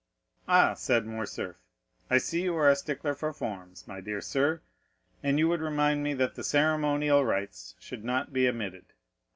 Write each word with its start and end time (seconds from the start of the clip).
"Ah," 0.47 0.73
said 0.73 1.05
Morcerf, 1.05 1.57
"I 2.09 2.17
see 2.17 2.41
you 2.41 2.55
are 2.55 2.67
a 2.71 2.75
stickler 2.75 3.13
for 3.13 3.31
forms, 3.31 3.87
my 3.87 4.01
dear 4.01 4.19
sir, 4.19 4.63
and 5.21 5.37
you 5.37 5.47
would 5.47 5.61
remind 5.61 6.01
me 6.01 6.15
that 6.15 6.33
the 6.33 6.43
ceremonial 6.43 7.23
rites 7.23 7.75
should 7.77 8.03
not 8.03 8.33
be 8.33 8.47
omitted. 8.49 8.93